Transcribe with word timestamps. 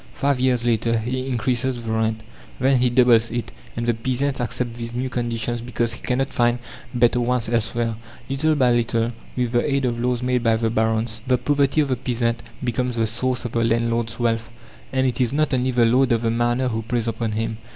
Five 0.15 0.39
years 0.39 0.65
later 0.65 0.97
he 0.97 1.27
increases 1.27 1.75
the 1.85 1.91
rent. 1.91 2.21
Then 2.59 2.77
he 2.79 2.89
doubles 2.89 3.29
it, 3.29 3.51
and 3.77 3.85
the 3.85 3.93
peasant 3.93 4.41
accepts 4.41 4.75
these 4.75 4.95
new 4.95 5.09
conditions 5.11 5.61
because 5.61 5.93
he 5.93 6.01
cannot 6.01 6.33
find 6.33 6.57
better 6.91 7.19
ones 7.21 7.47
elsewhere. 7.49 7.93
Little 8.27 8.55
by 8.55 8.71
little, 8.71 9.11
with 9.37 9.51
the 9.51 9.63
aid 9.63 9.85
of 9.85 9.99
laws 9.99 10.23
made 10.23 10.41
by 10.41 10.55
the 10.55 10.71
barons, 10.71 11.21
the 11.27 11.37
poverty 11.37 11.81
of 11.81 11.89
the 11.89 11.97
peasant 11.97 12.41
becomes 12.63 12.95
the 12.95 13.05
source 13.05 13.45
of 13.45 13.51
the 13.51 13.63
landlord's 13.63 14.17
wealth. 14.19 14.49
And 14.91 15.05
it 15.05 15.21
is 15.21 15.31
not 15.31 15.53
only 15.53 15.69
the 15.69 15.85
lord 15.85 16.11
of 16.13 16.23
the 16.23 16.31
manor 16.31 16.69
who 16.69 16.81
preys 16.81 17.07
upon 17.07 17.33
him. 17.33 17.59